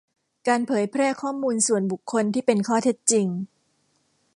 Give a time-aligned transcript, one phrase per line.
[0.47, 3.27] การเผยแพร่ข้อมูลส่วนบุคคลที่เป็นข้อเท็จจริง